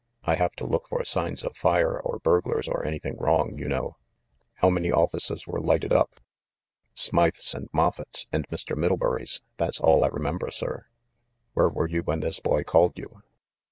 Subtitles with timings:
[0.23, 3.97] I have to look for signs of fires or burglars or anything wrong, you know."
[4.55, 6.19] "How many offices were lighted up?"
[6.95, 8.75] "Smythe's and Moffett's and Mr.
[8.75, 10.87] Middlebury's; that's all I remember, sir."
[11.53, 13.21] "Where were you when this boy called you?"